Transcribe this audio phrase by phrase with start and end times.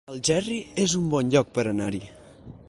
[0.11, 2.03] Algerri es un bon lloc per anar-hi